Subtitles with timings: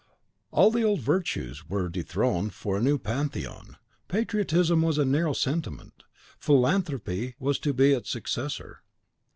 [0.49, 3.77] All the old virtues were dethroned for a new Pantheon:
[4.07, 6.01] patriotism was a narrow sentiment;
[6.39, 8.81] philanthropy was to be its successor.